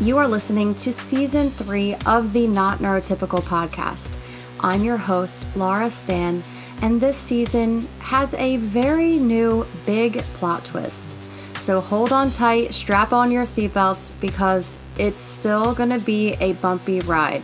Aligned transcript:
You 0.00 0.16
are 0.16 0.26
listening 0.26 0.74
to 0.76 0.94
season 0.94 1.50
three 1.50 1.94
of 2.06 2.32
the 2.32 2.46
Not 2.46 2.78
Neurotypical 2.78 3.42
podcast. 3.42 4.16
I'm 4.60 4.82
your 4.82 4.96
host, 4.96 5.46
Laura 5.54 5.90
Stan, 5.90 6.42
and 6.80 7.02
this 7.02 7.18
season 7.18 7.86
has 7.98 8.32
a 8.32 8.56
very 8.56 9.16
new 9.18 9.66
big 9.84 10.22
plot 10.38 10.64
twist. 10.64 11.14
So 11.60 11.82
hold 11.82 12.12
on 12.12 12.30
tight, 12.30 12.72
strap 12.72 13.12
on 13.12 13.30
your 13.30 13.44
seatbelts, 13.44 14.18
because 14.22 14.78
it's 14.96 15.20
still 15.20 15.74
gonna 15.74 15.98
be 15.98 16.32
a 16.40 16.54
bumpy 16.54 17.00
ride. 17.00 17.42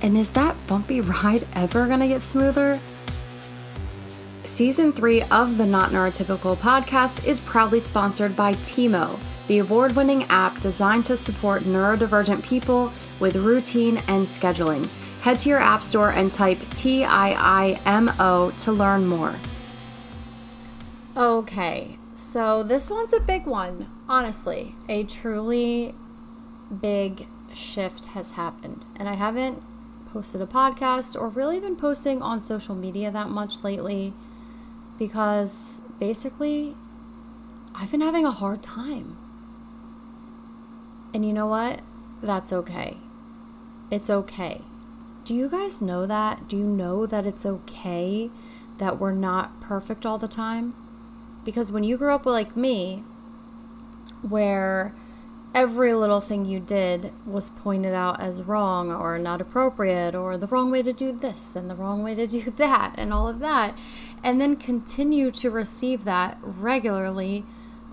And 0.00 0.16
is 0.16 0.30
that 0.30 0.54
bumpy 0.68 1.00
ride 1.24 1.48
ever 1.56 1.88
gonna 1.88 2.06
get 2.06 2.22
smoother? 2.22 2.78
Season 4.44 4.92
3 4.92 5.22
of 5.32 5.58
the 5.58 5.66
Not 5.66 5.90
Neurotypical 5.90 6.56
podcast 6.58 7.26
is 7.26 7.40
proudly 7.40 7.80
sponsored 7.80 8.36
by 8.36 8.54
Tiimo, 8.54 9.18
the 9.48 9.58
award 9.58 9.96
winning 9.96 10.24
app 10.24 10.60
designed 10.60 11.04
to 11.06 11.16
support 11.16 11.62
neurodivergent 11.62 12.42
people 12.44 12.92
with 13.18 13.34
routine 13.36 13.96
and 14.06 14.26
scheduling. 14.26 14.88
Head 15.22 15.40
to 15.40 15.48
your 15.48 15.58
app 15.58 15.82
store 15.82 16.10
and 16.10 16.32
type 16.32 16.58
T 16.74 17.04
I 17.04 17.30
I 17.30 17.80
M 17.84 18.12
O 18.20 18.52
to 18.58 18.72
learn 18.72 19.06
more. 19.06 19.34
Okay, 21.16 21.96
so 22.14 22.62
this 22.62 22.88
one's 22.90 23.12
a 23.12 23.20
big 23.20 23.46
one. 23.46 23.90
Honestly, 24.08 24.76
a 24.88 25.02
truly 25.02 25.94
big 26.80 27.26
shift 27.52 28.06
has 28.06 28.32
happened. 28.32 28.84
And 28.96 29.08
I 29.08 29.14
haven't 29.14 29.62
posted 30.12 30.40
a 30.40 30.46
podcast 30.46 31.20
or 31.20 31.28
really 31.28 31.58
been 31.58 31.76
posting 31.76 32.22
on 32.22 32.38
social 32.40 32.74
media 32.74 33.10
that 33.10 33.28
much 33.30 33.64
lately 33.64 34.12
because 34.98 35.82
basically 35.98 36.76
I've 37.74 37.90
been 37.90 38.00
having 38.00 38.24
a 38.24 38.30
hard 38.30 38.62
time. 38.62 39.16
And 41.14 41.24
you 41.24 41.32
know 41.32 41.46
what? 41.46 41.80
That's 42.22 42.52
okay. 42.52 42.98
It's 43.90 44.10
okay. 44.10 44.62
Do 45.24 45.34
you 45.34 45.48
guys 45.48 45.82
know 45.82 46.06
that? 46.06 46.48
Do 46.48 46.56
you 46.56 46.64
know 46.64 47.06
that 47.06 47.26
it's 47.26 47.44
okay 47.44 48.30
that 48.78 48.98
we're 48.98 49.12
not 49.12 49.60
perfect 49.60 50.06
all 50.06 50.18
the 50.18 50.28
time? 50.28 50.74
Because 51.44 51.72
when 51.72 51.84
you 51.84 51.96
grew 51.96 52.14
up 52.14 52.26
like 52.26 52.56
me, 52.56 53.02
where 54.22 54.94
every 55.54 55.94
little 55.94 56.20
thing 56.20 56.44
you 56.44 56.60
did 56.60 57.12
was 57.26 57.50
pointed 57.50 57.94
out 57.94 58.20
as 58.20 58.42
wrong 58.42 58.90
or 58.90 59.18
not 59.18 59.40
appropriate 59.40 60.14
or 60.14 60.36
the 60.36 60.46
wrong 60.46 60.70
way 60.70 60.82
to 60.82 60.92
do 60.92 61.12
this 61.12 61.56
and 61.56 61.70
the 61.70 61.74
wrong 61.74 62.02
way 62.02 62.14
to 62.14 62.26
do 62.26 62.50
that 62.56 62.94
and 62.96 63.12
all 63.12 63.28
of 63.28 63.40
that, 63.40 63.76
and 64.22 64.40
then 64.40 64.56
continue 64.56 65.30
to 65.30 65.50
receive 65.50 66.04
that 66.04 66.38
regularly 66.42 67.44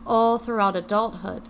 all 0.05 0.37
throughout 0.37 0.75
adulthood. 0.75 1.43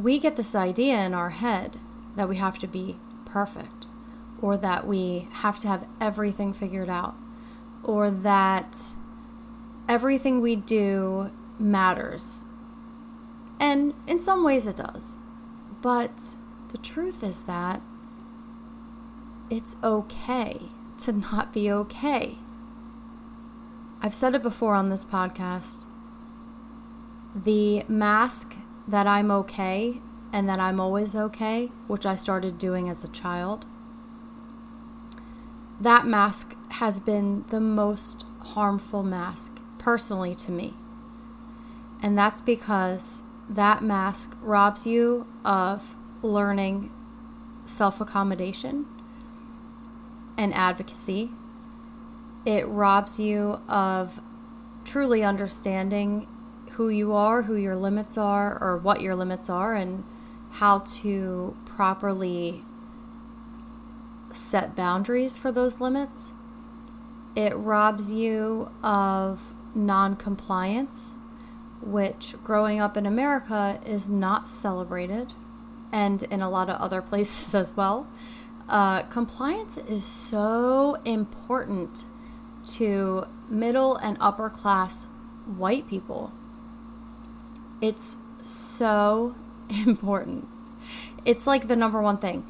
We 0.00 0.18
get 0.18 0.36
this 0.36 0.54
idea 0.54 1.04
in 1.04 1.12
our 1.12 1.30
head 1.30 1.76
that 2.16 2.28
we 2.28 2.36
have 2.36 2.58
to 2.60 2.66
be 2.66 2.96
perfect 3.26 3.86
or 4.40 4.56
that 4.56 4.86
we 4.86 5.28
have 5.32 5.58
to 5.58 5.68
have 5.68 5.86
everything 6.00 6.54
figured 6.54 6.88
out 6.88 7.16
or 7.84 8.10
that 8.10 8.92
everything 9.88 10.40
we 10.40 10.56
do 10.56 11.30
matters. 11.58 12.44
And 13.60 13.92
in 14.06 14.18
some 14.18 14.42
ways 14.42 14.66
it 14.66 14.76
does. 14.76 15.18
But 15.82 16.34
the 16.70 16.78
truth 16.78 17.22
is 17.22 17.42
that 17.42 17.82
it's 19.50 19.76
okay 19.84 20.62
to 21.02 21.12
not 21.12 21.52
be 21.52 21.70
okay. 21.70 22.38
I've 24.00 24.14
said 24.14 24.34
it 24.34 24.42
before 24.42 24.74
on 24.74 24.88
this 24.88 25.04
podcast. 25.04 25.84
The 27.34 27.84
mask 27.86 28.54
that 28.86 29.06
I'm 29.06 29.30
okay 29.30 29.98
and 30.32 30.48
that 30.48 30.60
I'm 30.60 30.80
always 30.80 31.16
okay, 31.16 31.66
which 31.86 32.06
I 32.06 32.14
started 32.14 32.58
doing 32.58 32.88
as 32.88 33.04
a 33.04 33.08
child, 33.08 33.66
that 35.80 36.06
mask 36.06 36.54
has 36.72 37.00
been 37.00 37.44
the 37.48 37.60
most 37.60 38.24
harmful 38.40 39.02
mask 39.02 39.58
personally 39.78 40.34
to 40.36 40.50
me. 40.50 40.74
And 42.02 42.16
that's 42.16 42.40
because 42.40 43.22
that 43.48 43.82
mask 43.82 44.36
robs 44.40 44.86
you 44.86 45.26
of 45.44 45.94
learning 46.22 46.90
self 47.64 48.00
accommodation 48.00 48.86
and 50.36 50.54
advocacy 50.54 51.30
it 52.44 52.66
robs 52.66 53.20
you 53.20 53.60
of 53.68 54.20
truly 54.84 55.22
understanding 55.22 56.26
who 56.72 56.88
you 56.88 57.14
are, 57.14 57.42
who 57.42 57.56
your 57.56 57.76
limits 57.76 58.16
are, 58.16 58.56
or 58.60 58.76
what 58.76 59.00
your 59.00 59.14
limits 59.14 59.50
are, 59.50 59.74
and 59.74 60.04
how 60.52 60.80
to 60.80 61.56
properly 61.64 62.62
set 64.30 64.76
boundaries 64.76 65.36
for 65.36 65.52
those 65.52 65.80
limits. 65.80 66.32
It 67.36 67.54
robs 67.54 68.12
you 68.12 68.70
of 68.82 69.54
non 69.74 70.16
compliance, 70.16 71.14
which 71.80 72.34
growing 72.44 72.80
up 72.80 72.96
in 72.96 73.06
America 73.06 73.80
is 73.86 74.08
not 74.08 74.48
celebrated, 74.48 75.34
and 75.92 76.22
in 76.24 76.40
a 76.40 76.50
lot 76.50 76.68
of 76.68 76.80
other 76.80 77.02
places 77.10 77.54
as 77.54 77.76
well. 77.76 78.06
Uh, 78.68 79.02
compliance 79.02 79.78
is 79.78 80.04
so 80.04 80.94
important 81.04 82.04
to 82.66 83.26
middle 83.48 83.96
and 83.96 84.16
upper 84.20 84.48
class 84.48 85.06
white 85.44 85.88
people. 85.88 86.32
It's 87.80 88.16
so 88.44 89.34
important. 89.86 90.46
It's 91.24 91.46
like 91.46 91.68
the 91.68 91.76
number 91.76 92.00
one 92.00 92.16
thing. 92.16 92.46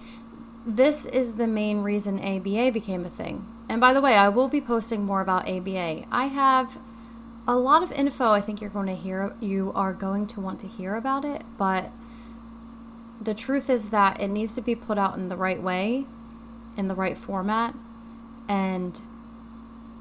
This 0.66 1.06
is 1.06 1.34
the 1.34 1.46
main 1.46 1.82
reason 1.82 2.20
ABA 2.20 2.70
became 2.72 3.04
a 3.04 3.08
thing. 3.08 3.46
And 3.68 3.80
by 3.80 3.92
the 3.92 4.00
way, 4.00 4.14
I 4.14 4.28
will 4.28 4.48
be 4.48 4.60
posting 4.60 5.04
more 5.04 5.20
about 5.20 5.48
ABA. 5.48 6.04
I 6.10 6.26
have 6.26 6.78
a 7.46 7.56
lot 7.56 7.82
of 7.82 7.90
info 7.92 8.30
I 8.30 8.40
think 8.40 8.60
you're 8.60 8.70
going 8.70 8.86
to 8.86 8.94
hear 8.94 9.32
you 9.40 9.72
are 9.74 9.92
going 9.92 10.26
to 10.28 10.40
want 10.40 10.60
to 10.60 10.68
hear 10.68 10.94
about 10.94 11.24
it, 11.24 11.42
but 11.56 11.90
the 13.20 13.34
truth 13.34 13.68
is 13.68 13.88
that 13.90 14.20
it 14.20 14.28
needs 14.28 14.54
to 14.54 14.60
be 14.60 14.74
put 14.74 14.98
out 14.98 15.16
in 15.16 15.28
the 15.28 15.36
right 15.36 15.60
way, 15.60 16.06
in 16.76 16.88
the 16.88 16.94
right 16.94 17.18
format, 17.18 17.74
and 18.48 19.00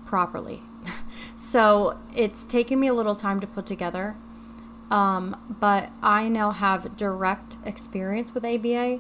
properly. 0.06 0.62
so 1.36 1.98
it's 2.16 2.46
taken 2.46 2.80
me 2.80 2.88
a 2.88 2.94
little 2.94 3.16
time 3.16 3.40
to 3.40 3.48
put 3.48 3.66
together. 3.66 4.16
Um, 4.92 5.38
but 5.60 5.92
I 6.02 6.30
now 6.30 6.52
have 6.52 6.98
direct 6.98 7.58
experience 7.66 8.34
with 8.34 8.44
ABA. 8.44 9.00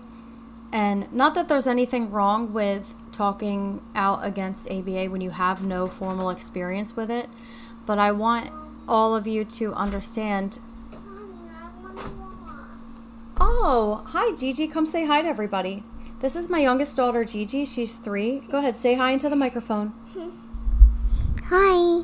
And 0.72 1.12
not 1.12 1.34
that 1.36 1.48
there's 1.48 1.66
anything 1.66 2.12
wrong 2.12 2.54
with 2.54 2.96
talking 3.12 3.82
out 3.96 4.24
against 4.24 4.70
ABA 4.70 5.06
when 5.06 5.20
you 5.20 5.32
have 5.32 5.64
no 5.64 5.88
formal 5.88 6.30
experience 6.30 6.96
with 6.96 7.10
it, 7.10 7.28
but 7.86 7.98
I 7.98 8.12
want 8.12 8.52
all 8.88 9.16
of 9.16 9.26
you 9.26 9.44
to 9.46 9.74
understand. 9.74 10.60
Oh, 13.42 14.04
hi, 14.08 14.36
Gigi. 14.36 14.68
Come 14.68 14.86
say 14.86 15.06
hi 15.06 15.22
to 15.22 15.28
everybody. 15.28 15.84
This 16.20 16.36
is 16.36 16.50
my 16.50 16.60
youngest 16.60 16.98
daughter, 16.98 17.24
Gigi. 17.24 17.66
She's 17.66 17.96
three. 17.96 18.42
Go 18.52 18.60
ahead, 18.60 18.76
say 18.76 18.94
hi 18.96 19.12
into 19.12 19.30
the 19.30 19.36
microphone. 19.36 19.94
Hi. 21.46 22.04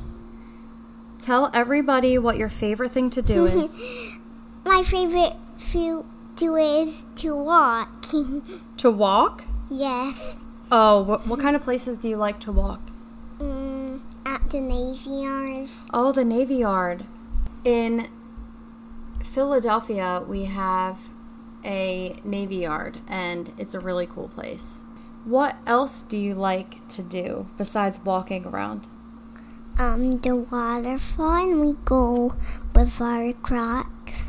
Tell 1.25 1.50
everybody 1.56 2.19
what 2.19 2.38
your 2.38 2.50
favorite 2.50 2.91
thing 2.91 3.09
to 3.09 3.19
do 3.19 3.47
is. 3.47 3.81
My 4.63 4.84
favorite 4.84 5.34
thing 5.58 6.03
to 6.03 6.06
do 6.36 6.56
is 6.56 7.03
to 7.16 7.36
walk. 7.36 8.06
to 8.78 8.91
walk? 8.91 9.46
yes. 9.72 10.36
Oh, 10.72 11.02
what, 11.02 11.25
what 11.25 11.40
kind 11.40 11.56
of 11.56 11.63
places 11.63 11.97
do 11.97 12.08
you 12.08 12.18
like 12.18 12.40
to 12.41 12.52
walk? 12.52 12.91
Mm, 13.40 14.02
at 14.24 14.52
the 14.52 14.62
Navy 14.62 15.24
Yard. 15.24 15.72
Oh, 15.91 16.12
the 16.12 16.24
Navy 16.24 16.58
Yard. 16.58 17.06
In 17.63 18.07
Philadelphia, 19.24 20.24
we 20.28 20.45
have 20.45 21.10
a 21.63 22.18
Navy 22.24 22.57
Yard, 22.57 23.00
and 23.07 23.51
it's 23.57 23.74
a 23.74 23.80
really 23.80 24.06
cool 24.06 24.28
place. 24.28 24.83
What 25.24 25.56
else 25.66 26.04
do 26.04 26.19
you 26.19 26.36
like 26.36 26.88
to 26.89 27.01
do 27.01 27.48
besides 27.57 28.00
walking 28.06 28.45
around? 28.45 28.88
Um, 29.77 30.19
the 30.19 30.36
waterfall 30.36 31.33
and 31.51 31.60
we 31.62 31.74
go 31.83 32.33
with 32.74 33.01
our 33.01 33.33
crocs. 33.33 34.22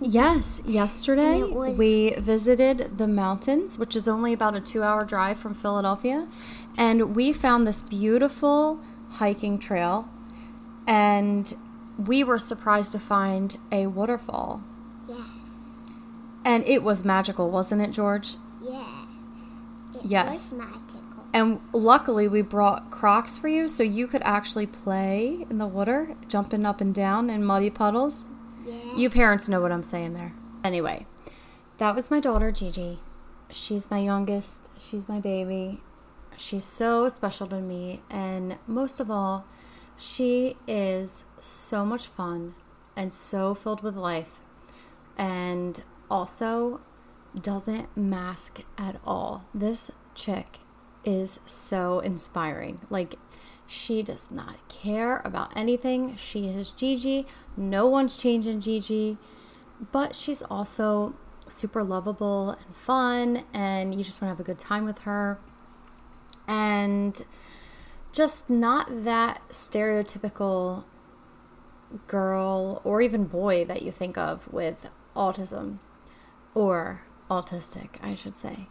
Yes, 0.00 0.60
yesterday 0.64 1.42
was- 1.42 1.76
we 1.76 2.10
visited 2.18 2.98
the 2.98 3.08
mountains, 3.08 3.78
which 3.78 3.96
is 3.96 4.06
only 4.06 4.32
about 4.32 4.54
a 4.54 4.60
two 4.60 4.82
hour 4.82 5.04
drive 5.04 5.38
from 5.38 5.54
Philadelphia. 5.54 6.26
And 6.76 7.16
we 7.16 7.32
found 7.32 7.66
this 7.66 7.80
beautiful 7.82 8.80
hiking 9.12 9.58
trail. 9.58 10.08
And 10.86 11.52
we 11.98 12.22
were 12.22 12.38
surprised 12.38 12.92
to 12.92 12.98
find 12.98 13.56
a 13.72 13.86
waterfall. 13.88 14.60
Yes. 15.08 15.18
And 16.44 16.66
it 16.68 16.82
was 16.82 17.04
magical, 17.04 17.50
wasn't 17.50 17.82
it, 17.82 17.90
George? 17.90 18.36
Yes. 18.62 18.84
It 19.94 20.04
Yes. 20.04 20.52
was 20.52 20.52
magical. 20.52 20.97
And 21.32 21.60
luckily, 21.72 22.26
we 22.26 22.42
brought 22.42 22.90
Crocs 22.90 23.36
for 23.36 23.48
you 23.48 23.68
so 23.68 23.82
you 23.82 24.06
could 24.06 24.22
actually 24.22 24.66
play 24.66 25.46
in 25.50 25.58
the 25.58 25.66
water, 25.66 26.16
jumping 26.26 26.64
up 26.64 26.80
and 26.80 26.94
down 26.94 27.28
in 27.28 27.44
muddy 27.44 27.70
puddles. 27.70 28.28
Yes. 28.64 28.96
You 28.96 29.10
parents 29.10 29.48
know 29.48 29.60
what 29.60 29.70
I'm 29.70 29.82
saying 29.82 30.14
there. 30.14 30.32
Anyway, 30.64 31.06
that 31.76 31.94
was 31.94 32.10
my 32.10 32.18
daughter, 32.18 32.50
Gigi. 32.50 32.98
She's 33.50 33.90
my 33.90 33.98
youngest, 33.98 34.68
she's 34.78 35.08
my 35.08 35.20
baby. 35.20 35.80
She's 36.36 36.64
so 36.64 37.08
special 37.08 37.46
to 37.48 37.60
me, 37.60 38.00
and 38.10 38.58
most 38.66 39.00
of 39.00 39.10
all, 39.10 39.44
she 39.96 40.56
is 40.66 41.24
so 41.40 41.84
much 41.84 42.06
fun 42.06 42.54
and 42.96 43.12
so 43.12 43.54
filled 43.54 43.82
with 43.82 43.96
life, 43.96 44.34
and 45.16 45.82
also 46.10 46.80
doesn't 47.38 47.96
mask 47.96 48.60
at 48.76 49.00
all. 49.04 49.44
This 49.52 49.90
chick 50.14 50.60
is 51.04 51.40
so 51.46 52.00
inspiring. 52.00 52.80
Like, 52.90 53.16
she 53.66 54.02
does 54.02 54.32
not 54.32 54.56
care 54.68 55.20
about 55.24 55.56
anything. 55.56 56.16
She 56.16 56.48
is 56.48 56.70
Gigi. 56.70 57.26
No 57.56 57.86
one's 57.86 58.18
changing 58.18 58.60
Gigi. 58.60 59.18
But 59.92 60.14
she's 60.14 60.42
also 60.42 61.14
super 61.46 61.84
lovable 61.84 62.50
and 62.50 62.76
fun, 62.76 63.44
and 63.54 63.94
you 63.94 64.02
just 64.04 64.20
want 64.20 64.30
to 64.30 64.32
have 64.34 64.40
a 64.40 64.44
good 64.44 64.58
time 64.58 64.84
with 64.84 65.02
her. 65.02 65.38
And 66.46 67.20
just 68.12 68.48
not 68.48 69.04
that 69.04 69.42
stereotypical 69.50 70.84
girl 72.06 72.80
or 72.84 73.00
even 73.00 73.24
boy 73.24 73.64
that 73.64 73.82
you 73.82 73.92
think 73.92 74.18
of 74.18 74.52
with 74.52 74.90
autism 75.14 75.78
or 76.54 77.02
autistic, 77.30 77.90
I 78.02 78.14
should 78.14 78.36
say. 78.36 78.68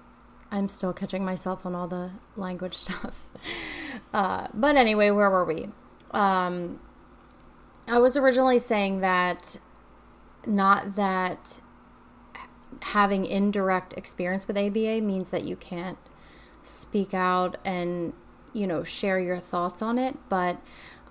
I'm 0.51 0.67
still 0.67 0.93
catching 0.93 1.25
myself 1.25 1.65
on 1.65 1.75
all 1.75 1.87
the 1.87 2.11
language 2.35 2.75
stuff. 2.77 3.25
Uh, 4.13 4.47
but 4.53 4.75
anyway, 4.75 5.09
where 5.11 5.29
were 5.29 5.45
we? 5.45 5.69
Um, 6.11 6.79
I 7.87 7.99
was 7.99 8.17
originally 8.17 8.59
saying 8.59 9.01
that 9.01 9.57
not 10.45 10.95
that 10.95 11.59
having 12.81 13.25
indirect 13.25 13.93
experience 13.93 14.47
with 14.47 14.57
ABA 14.57 15.01
means 15.01 15.29
that 15.31 15.43
you 15.43 15.55
can't 15.55 15.97
speak 16.63 17.13
out 17.13 17.57
and, 17.65 18.13
you 18.53 18.67
know, 18.67 18.83
share 18.83 19.19
your 19.19 19.39
thoughts 19.39 19.81
on 19.81 19.97
it, 19.97 20.17
but 20.29 20.57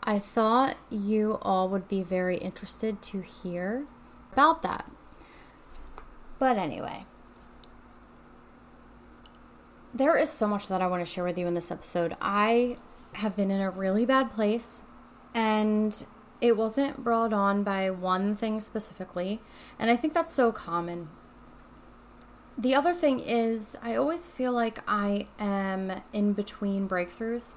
I 0.05 0.19
thought 0.19 0.77
you 0.91 1.39
all 1.43 1.69
would 1.69 1.89
be 1.89 2.03
very 2.03 2.37
interested 2.37 3.03
to 3.03 3.23
hear 3.23 3.87
about 4.33 4.63
that. 4.63 4.91
But 6.39 6.59
anyway, 6.59 7.07
there 9.97 10.17
is 10.19 10.31
so 10.31 10.47
much 10.47 10.69
that 10.69 10.83
I 10.83 10.87
want 10.87 11.05
to 11.05 11.11
share 11.11 11.25
with 11.25 11.39
you 11.39 11.47
in 11.47 11.55
this 11.55 11.71
episode. 11.71 12.15
I 12.21 12.77
have 13.15 13.35
been 13.35 13.51
in 13.51 13.63
a 13.63 13.71
really 13.71 14.05
bad 14.05 14.31
place, 14.31 14.83
and 15.35 16.05
it 16.41 16.57
wasn't 16.57 17.03
brought 17.03 17.33
on 17.33 17.63
by 17.63 17.89
one 17.91 18.37
thing 18.37 18.61
specifically. 18.61 19.41
And 19.79 19.91
I 19.91 19.97
think 19.97 20.13
that's 20.13 20.33
so 20.33 20.53
common. 20.53 21.09
The 22.59 22.75
other 22.75 22.93
thing 22.93 23.21
is, 23.21 23.77
I 23.83 23.97
always 23.97 24.27
feel 24.27 24.53
like 24.53 24.81
I 24.87 25.29
am 25.39 26.03
in 26.13 26.35
between 26.35 26.89
breakthroughs. 26.89 27.53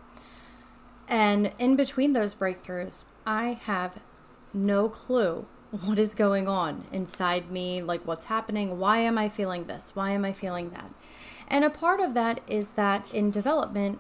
And 1.09 1.53
in 1.59 1.75
between 1.75 2.13
those 2.13 2.35
breakthroughs, 2.35 3.05
I 3.25 3.59
have 3.63 3.99
no 4.53 4.87
clue 4.87 5.45
what 5.71 5.99
is 5.99 6.15
going 6.15 6.47
on 6.47 6.85
inside 6.91 7.51
me, 7.51 7.81
like 7.81 8.05
what's 8.07 8.25
happening. 8.25 8.79
Why 8.79 8.99
am 8.99 9.17
I 9.17 9.29
feeling 9.29 9.65
this? 9.65 9.95
Why 9.95 10.11
am 10.11 10.23
I 10.25 10.31
feeling 10.31 10.69
that? 10.71 10.91
And 11.49 11.65
a 11.65 11.69
part 11.69 11.99
of 11.99 12.13
that 12.13 12.41
is 12.47 12.71
that 12.71 13.05
in 13.13 13.31
development, 13.31 13.99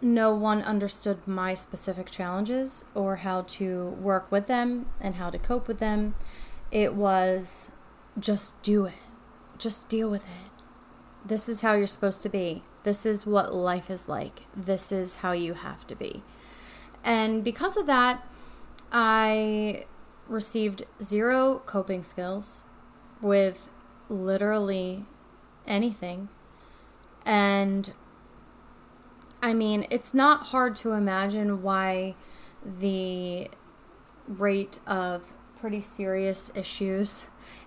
no 0.00 0.34
one 0.34 0.62
understood 0.62 1.26
my 1.26 1.54
specific 1.54 2.10
challenges 2.10 2.84
or 2.94 3.16
how 3.16 3.42
to 3.42 3.88
work 4.00 4.30
with 4.30 4.46
them 4.46 4.86
and 5.00 5.16
how 5.16 5.30
to 5.30 5.38
cope 5.38 5.68
with 5.68 5.78
them. 5.78 6.14
It 6.70 6.94
was 6.94 7.70
just 8.18 8.60
do 8.62 8.84
it, 8.86 8.94
just 9.58 9.88
deal 9.88 10.10
with 10.10 10.24
it. 10.24 10.50
This 11.24 11.48
is 11.48 11.60
how 11.60 11.74
you're 11.74 11.86
supposed 11.86 12.22
to 12.22 12.28
be. 12.28 12.62
This 12.84 13.04
is 13.04 13.26
what 13.26 13.54
life 13.54 13.90
is 13.90 14.08
like. 14.08 14.44
This 14.56 14.92
is 14.92 15.16
how 15.16 15.32
you 15.32 15.54
have 15.54 15.86
to 15.88 15.96
be. 15.96 16.22
And 17.04 17.44
because 17.44 17.76
of 17.76 17.86
that, 17.86 18.26
I 18.92 19.84
received 20.26 20.84
zero 21.02 21.62
coping 21.66 22.02
skills 22.02 22.64
with 23.20 23.68
literally 24.08 25.06
anything. 25.68 26.28
And 27.24 27.92
I 29.42 29.54
mean, 29.54 29.86
it's 29.90 30.14
not 30.14 30.46
hard 30.46 30.74
to 30.76 30.92
imagine 30.92 31.62
why 31.62 32.14
the 32.64 33.48
rate 34.26 34.78
of 34.86 35.32
pretty 35.56 35.80
serious 35.80 36.50
issues 36.54 37.26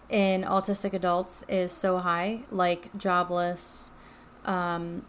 in 0.10 0.44
autistic 0.44 0.94
adults 0.94 1.46
is 1.48 1.72
so 1.72 2.00
high, 2.00 2.42
like 2.52 2.96
jobless, 2.98 3.92
um, 4.46 5.06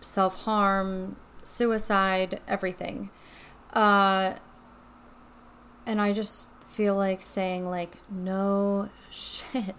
self 0.00 0.42
harm, 0.42 1.16
suicide, 1.42 2.40
everything. 2.46 3.10
Uh, 3.72 4.34
and 5.86 6.00
I 6.00 6.12
just 6.12 6.50
feel 6.66 6.94
like 6.94 7.22
saying, 7.22 7.66
like, 7.66 7.96
no 8.10 8.90
shit 9.10 9.76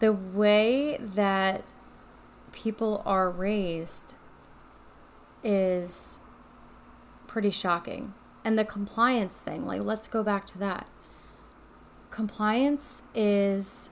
the 0.00 0.12
way 0.12 0.96
that 0.98 1.62
people 2.52 3.02
are 3.06 3.30
raised 3.30 4.14
is 5.44 6.18
pretty 7.26 7.50
shocking. 7.50 8.14
And 8.44 8.58
the 8.58 8.64
compliance 8.64 9.40
thing, 9.40 9.64
like, 9.64 9.82
let's 9.82 10.08
go 10.08 10.22
back 10.22 10.46
to 10.48 10.58
that. 10.58 10.86
Compliance 12.10 13.02
is 13.14 13.90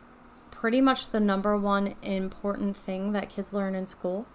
pretty 0.51 0.81
much 0.81 1.11
the 1.11 1.21
number 1.21 1.57
one 1.57 1.95
important 2.03 2.77
thing 2.77 3.13
that 3.13 3.29
kids 3.29 3.53
learn 3.53 3.75
in 3.75 3.87
school. 3.87 4.27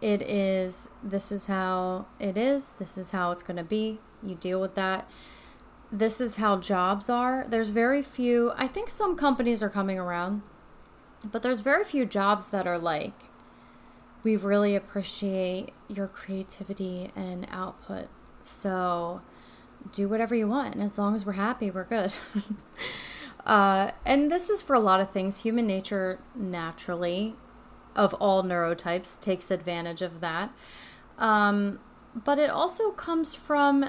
It 0.00 0.22
is, 0.22 0.88
this 1.02 1.32
is 1.32 1.46
how 1.46 2.06
it 2.20 2.36
is, 2.36 2.74
this 2.74 2.98
is 2.98 3.10
how 3.10 3.30
it's 3.30 3.42
going 3.42 3.56
to 3.56 3.64
be. 3.64 3.98
You 4.22 4.34
deal 4.34 4.60
with 4.60 4.74
that. 4.74 5.10
This 5.90 6.20
is 6.20 6.36
how 6.36 6.58
jobs 6.58 7.08
are. 7.08 7.46
There's 7.48 7.68
very 7.68 8.02
few, 8.02 8.52
I 8.56 8.66
think 8.66 8.88
some 8.88 9.16
companies 9.16 9.62
are 9.62 9.70
coming 9.70 9.98
around 9.98 10.42
but 11.24 11.42
there's 11.42 11.60
very 11.60 11.84
few 11.84 12.04
jobs 12.06 12.48
that 12.48 12.66
are 12.66 12.78
like, 12.78 13.14
we 14.22 14.36
really 14.36 14.76
appreciate 14.76 15.72
your 15.88 16.06
creativity 16.06 17.10
and 17.16 17.46
output. 17.50 18.08
So 18.42 19.20
do 19.90 20.08
whatever 20.08 20.34
you 20.34 20.46
want. 20.46 20.74
And 20.74 20.82
as 20.82 20.98
long 20.98 21.14
as 21.14 21.26
we're 21.26 21.32
happy, 21.32 21.70
we're 21.70 21.84
good. 21.84 22.14
uh, 23.46 23.90
and 24.04 24.30
this 24.30 24.48
is 24.48 24.62
for 24.62 24.74
a 24.74 24.80
lot 24.80 25.00
of 25.00 25.10
things. 25.10 25.38
Human 25.38 25.66
nature 25.66 26.20
naturally, 26.34 27.34
of 27.96 28.14
all 28.14 28.42
neurotypes, 28.42 29.20
takes 29.20 29.50
advantage 29.50 30.02
of 30.02 30.20
that. 30.20 30.54
Um, 31.18 31.80
but 32.14 32.38
it 32.38 32.50
also 32.50 32.90
comes 32.90 33.34
from 33.34 33.86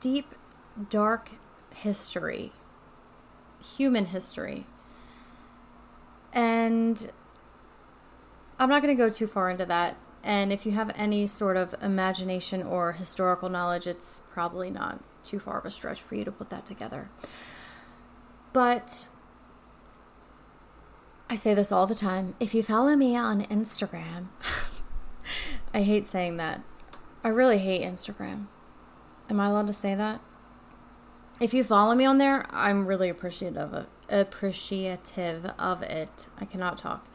deep, 0.00 0.34
dark 0.88 1.30
history, 1.74 2.52
human 3.76 4.06
history. 4.06 4.66
And 6.38 7.10
I'm 8.60 8.68
not 8.68 8.80
going 8.80 8.96
to 8.96 9.02
go 9.02 9.10
too 9.10 9.26
far 9.26 9.50
into 9.50 9.66
that. 9.66 9.96
And 10.22 10.52
if 10.52 10.64
you 10.64 10.70
have 10.70 10.92
any 10.94 11.26
sort 11.26 11.56
of 11.56 11.74
imagination 11.82 12.62
or 12.62 12.92
historical 12.92 13.48
knowledge, 13.48 13.88
it's 13.88 14.22
probably 14.32 14.70
not 14.70 15.02
too 15.24 15.40
far 15.40 15.58
of 15.58 15.64
a 15.64 15.70
stretch 15.70 16.00
for 16.00 16.14
you 16.14 16.24
to 16.24 16.30
put 16.30 16.48
that 16.50 16.64
together. 16.64 17.10
But 18.52 19.08
I 21.28 21.34
say 21.34 21.54
this 21.54 21.72
all 21.72 21.88
the 21.88 21.96
time. 21.96 22.36
If 22.38 22.54
you 22.54 22.62
follow 22.62 22.94
me 22.94 23.16
on 23.16 23.42
Instagram, 23.46 24.28
I 25.74 25.82
hate 25.82 26.04
saying 26.04 26.36
that. 26.36 26.62
I 27.24 27.30
really 27.30 27.58
hate 27.58 27.82
Instagram. 27.82 28.46
Am 29.28 29.40
I 29.40 29.46
allowed 29.46 29.66
to 29.66 29.72
say 29.72 29.96
that? 29.96 30.20
If 31.40 31.52
you 31.52 31.64
follow 31.64 31.96
me 31.96 32.04
on 32.04 32.18
there, 32.18 32.46
I'm 32.50 32.86
really 32.86 33.08
appreciative 33.08 33.56
of 33.56 33.74
it 33.74 33.88
appreciative 34.08 35.52
of 35.58 35.82
it. 35.82 36.26
I 36.40 36.44
cannot 36.44 36.78
talk. 36.78 37.06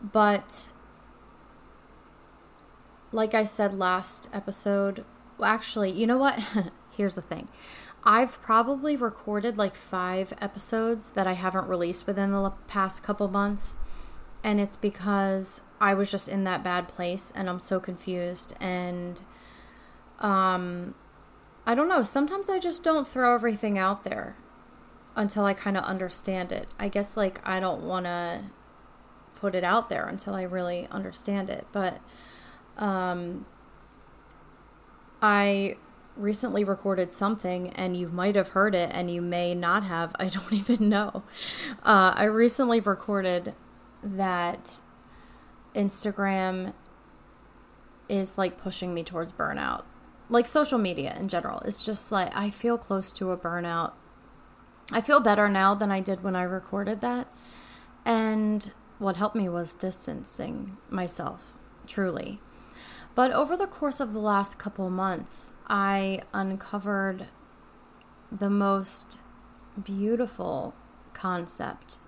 But 0.00 0.68
like 3.12 3.34
I 3.34 3.44
said 3.44 3.74
last 3.74 4.28
episode, 4.32 5.04
well, 5.38 5.50
actually, 5.50 5.90
you 5.90 6.06
know 6.06 6.18
what? 6.18 6.42
Here's 6.96 7.14
the 7.14 7.22
thing. 7.22 7.48
I've 8.04 8.40
probably 8.40 8.96
recorded 8.96 9.58
like 9.58 9.74
five 9.74 10.32
episodes 10.40 11.10
that 11.10 11.26
I 11.26 11.32
haven't 11.32 11.68
released 11.68 12.06
within 12.06 12.32
the 12.32 12.52
past 12.66 13.02
couple 13.02 13.28
months. 13.28 13.76
And 14.44 14.60
it's 14.60 14.76
because 14.76 15.62
I 15.80 15.94
was 15.94 16.10
just 16.10 16.28
in 16.28 16.44
that 16.44 16.62
bad 16.62 16.88
place 16.88 17.32
and 17.34 17.50
I'm 17.50 17.58
so 17.58 17.80
confused. 17.80 18.54
And 18.60 19.20
um, 20.20 20.94
I 21.66 21.74
don't 21.74 21.88
know. 21.88 22.02
Sometimes 22.02 22.48
I 22.48 22.58
just 22.58 22.84
don't 22.84 23.06
throw 23.06 23.34
everything 23.34 23.78
out 23.78 24.04
there 24.04 24.36
until 25.18 25.44
I 25.44 25.52
kind 25.52 25.76
of 25.76 25.84
understand 25.84 26.52
it. 26.52 26.68
I 26.78 26.88
guess 26.88 27.16
like 27.16 27.40
I 27.46 27.60
don't 27.60 27.82
want 27.82 28.06
to 28.06 28.44
put 29.34 29.54
it 29.54 29.64
out 29.64 29.90
there 29.90 30.06
until 30.06 30.34
I 30.34 30.42
really 30.42 30.86
understand 30.90 31.50
it, 31.50 31.66
but 31.72 32.00
um 32.78 33.44
I 35.20 35.76
recently 36.16 36.62
recorded 36.62 37.10
something, 37.10 37.70
and 37.70 37.96
you 37.96 38.08
might 38.08 38.36
have 38.36 38.50
heard 38.50 38.74
it, 38.74 38.90
and 38.92 39.10
you 39.10 39.20
may 39.20 39.54
not 39.54 39.82
have. 39.84 40.14
I 40.18 40.28
don't 40.28 40.52
even 40.52 40.88
know. 40.88 41.24
Uh, 41.82 42.12
I 42.14 42.24
recently 42.24 42.78
recorded 42.80 43.54
that 44.02 44.78
Instagram 45.74 46.74
is 48.08 48.38
like 48.38 48.56
pushing 48.56 48.94
me 48.94 49.02
towards 49.02 49.32
burnout. 49.32 49.84
Like 50.28 50.46
social 50.46 50.78
media 50.78 51.16
in 51.18 51.26
general. 51.26 51.60
It's 51.60 51.84
just 51.84 52.12
like 52.12 52.34
I 52.36 52.50
feel 52.50 52.78
close 52.78 53.12
to 53.14 53.32
a 53.32 53.36
burnout. 53.36 53.92
I 54.90 55.00
feel 55.02 55.20
better 55.20 55.48
now 55.48 55.74
than 55.74 55.90
I 55.90 56.00
did 56.00 56.22
when 56.22 56.34
I 56.34 56.42
recorded 56.42 57.00
that. 57.02 57.28
And 58.04 58.72
what 58.98 59.16
helped 59.16 59.36
me 59.36 59.48
was 59.48 59.74
distancing 59.74 60.78
myself, 60.88 61.54
truly. 61.86 62.40
But 63.14 63.32
over 63.32 63.56
the 63.56 63.66
course 63.66 64.00
of 64.00 64.12
the 64.12 64.18
last 64.18 64.58
couple 64.58 64.88
months, 64.88 65.54
I 65.68 66.20
uncovered 66.32 67.26
the 68.32 68.48
most 68.48 69.18
beautiful 69.82 70.74
concept. 71.12 71.98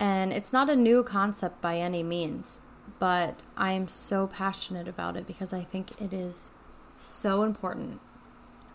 And 0.00 0.32
it's 0.32 0.52
not 0.52 0.68
a 0.68 0.76
new 0.76 1.04
concept 1.04 1.60
by 1.60 1.76
any 1.76 2.02
means, 2.02 2.60
but 2.98 3.42
I 3.56 3.72
am 3.72 3.86
so 3.86 4.26
passionate 4.26 4.88
about 4.88 5.16
it 5.16 5.26
because 5.26 5.52
I 5.52 5.62
think 5.62 6.00
it 6.00 6.12
is 6.12 6.50
so 6.96 7.42
important. 7.42 8.00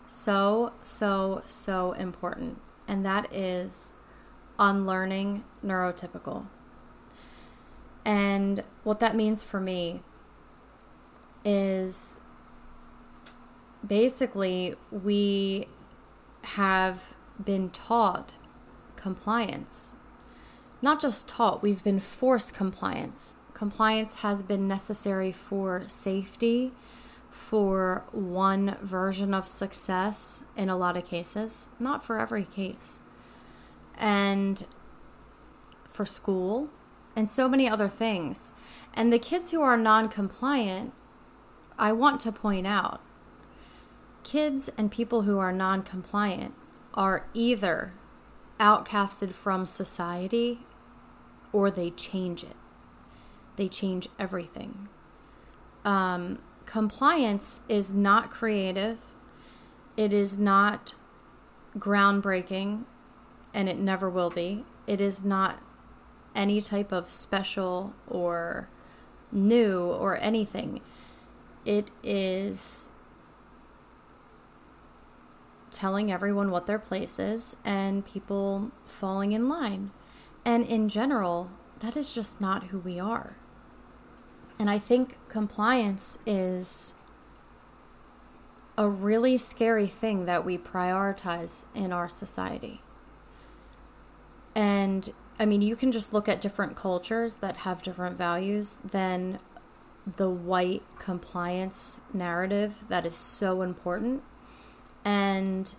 So, 0.06 0.72
so, 0.82 1.42
so 1.44 1.92
important. 1.92 2.58
And 2.90 3.06
that 3.06 3.32
is 3.32 3.94
unlearning 4.58 5.44
neurotypical. 5.64 6.46
And 8.04 8.64
what 8.82 8.98
that 8.98 9.14
means 9.14 9.44
for 9.44 9.60
me 9.60 10.02
is 11.44 12.18
basically 13.86 14.74
we 14.90 15.68
have 16.42 17.14
been 17.42 17.70
taught 17.70 18.32
compliance. 18.96 19.94
Not 20.82 21.00
just 21.00 21.28
taught, 21.28 21.62
we've 21.62 21.84
been 21.84 22.00
forced 22.00 22.54
compliance. 22.54 23.36
Compliance 23.54 24.16
has 24.16 24.42
been 24.42 24.66
necessary 24.66 25.30
for 25.30 25.84
safety, 25.86 26.72
for 27.50 28.04
one 28.12 28.76
version 28.80 29.34
of 29.34 29.44
success 29.44 30.44
in 30.56 30.68
a 30.68 30.76
lot 30.76 30.96
of 30.96 31.02
cases, 31.02 31.66
not 31.80 32.00
for 32.00 32.20
every 32.20 32.44
case, 32.44 33.00
and 33.98 34.64
for 35.84 36.06
school, 36.06 36.68
and 37.16 37.28
so 37.28 37.48
many 37.48 37.68
other 37.68 37.88
things. 37.88 38.52
And 38.94 39.12
the 39.12 39.18
kids 39.18 39.50
who 39.50 39.62
are 39.62 39.76
non 39.76 40.08
compliant, 40.08 40.92
I 41.76 41.90
want 41.90 42.20
to 42.20 42.30
point 42.30 42.68
out 42.68 43.00
kids 44.22 44.70
and 44.78 44.88
people 44.88 45.22
who 45.22 45.40
are 45.40 45.52
non 45.52 45.82
compliant 45.82 46.54
are 46.94 47.26
either 47.34 47.94
outcasted 48.60 49.32
from 49.32 49.66
society 49.66 50.60
or 51.52 51.68
they 51.68 51.90
change 51.90 52.44
it. 52.44 52.56
They 53.56 53.66
change 53.66 54.08
everything. 54.20 54.88
Um, 55.84 56.38
compliance 56.70 57.62
is 57.68 57.92
not 57.92 58.30
creative, 58.30 58.98
it 59.96 60.12
is 60.12 60.38
not 60.38 60.94
groundbreaking, 61.76 62.84
and 63.52 63.68
it 63.68 63.76
never 63.76 64.08
will 64.08 64.30
be. 64.30 64.64
It 64.86 65.00
is 65.00 65.24
not 65.24 65.58
any 66.32 66.60
type 66.60 66.92
of 66.92 67.10
special 67.10 67.92
or 68.06 68.68
new 69.32 69.80
or 69.80 70.16
anything. 70.18 70.80
It 71.64 71.90
is 72.04 72.88
telling 75.72 76.12
everyone 76.12 76.52
what 76.52 76.66
their 76.66 76.78
place 76.78 77.18
is 77.18 77.56
and 77.64 78.06
people 78.06 78.70
falling 78.86 79.32
in 79.32 79.48
line. 79.48 79.90
And 80.44 80.64
in 80.64 80.88
general, 80.88 81.50
that 81.80 81.96
is 81.96 82.14
just 82.14 82.40
not 82.40 82.68
who 82.68 82.78
we 82.78 83.00
are. 83.00 83.36
And 84.60 84.68
I 84.68 84.78
think 84.78 85.16
compliance 85.30 86.18
is 86.26 86.92
a 88.76 88.86
really 88.86 89.38
scary 89.38 89.86
thing 89.86 90.26
that 90.26 90.44
we 90.44 90.58
prioritize 90.58 91.64
in 91.74 91.94
our 91.94 92.10
society. 92.10 92.82
And 94.54 95.14
I 95.38 95.46
mean, 95.46 95.62
you 95.62 95.76
can 95.76 95.90
just 95.90 96.12
look 96.12 96.28
at 96.28 96.42
different 96.42 96.76
cultures 96.76 97.36
that 97.36 97.58
have 97.58 97.80
different 97.80 98.18
values 98.18 98.80
than 98.84 99.38
the 100.04 100.28
white 100.28 100.82
compliance 100.98 102.02
narrative 102.12 102.84
that 102.90 103.06
is 103.06 103.14
so 103.14 103.62
important. 103.62 104.22
And 105.06 105.74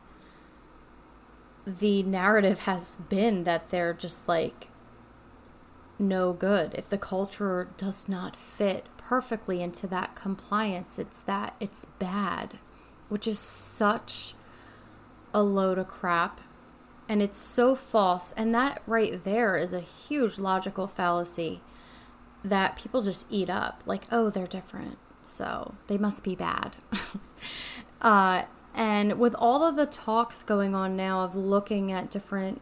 the 1.67 2.01
narrative 2.01 2.61
has 2.61 2.95
been 2.95 3.43
that 3.43 3.69
they're 3.69 3.93
just 3.93 4.27
like 4.27 4.69
no 6.01 6.33
good. 6.33 6.73
If 6.73 6.89
the 6.89 6.97
culture 6.97 7.69
does 7.77 8.09
not 8.09 8.35
fit 8.35 8.87
perfectly 8.97 9.61
into 9.61 9.87
that 9.87 10.15
compliance, 10.15 10.99
it's 10.99 11.21
that 11.21 11.55
it's 11.59 11.85
bad, 11.85 12.55
which 13.07 13.27
is 13.27 13.39
such 13.39 14.33
a 15.33 15.43
load 15.43 15.77
of 15.77 15.87
crap 15.87 16.41
and 17.11 17.21
it's 17.21 17.39
so 17.39 17.75
false. 17.75 18.31
And 18.33 18.55
that 18.55 18.81
right 18.87 19.21
there 19.21 19.57
is 19.57 19.73
a 19.73 19.81
huge 19.81 20.39
logical 20.39 20.87
fallacy 20.87 21.59
that 22.43 22.77
people 22.77 23.01
just 23.01 23.27
eat 23.29 23.49
up. 23.49 23.83
Like, 23.85 24.03
oh, 24.11 24.29
they're 24.29 24.47
different. 24.47 24.97
So 25.21 25.75
they 25.87 25.97
must 25.97 26.23
be 26.23 26.35
bad. 26.35 26.77
uh, 28.01 28.43
and 28.73 29.19
with 29.19 29.35
all 29.37 29.63
of 29.63 29.75
the 29.75 29.85
talks 29.85 30.41
going 30.41 30.73
on 30.73 30.95
now 30.95 31.25
of 31.25 31.35
looking 31.35 31.91
at 31.91 32.09
different 32.09 32.61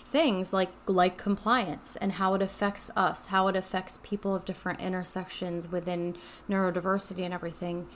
things 0.00 0.52
like 0.52 0.70
like 0.86 1.18
compliance 1.18 1.96
and 1.96 2.12
how 2.12 2.34
it 2.34 2.42
affects 2.42 2.90
us, 2.96 3.26
how 3.26 3.48
it 3.48 3.56
affects 3.56 3.98
people 4.02 4.34
of 4.34 4.44
different 4.44 4.80
intersections 4.80 5.70
within 5.70 6.16
neurodiversity 6.48 7.24
and 7.24 7.34
everything, 7.34 7.86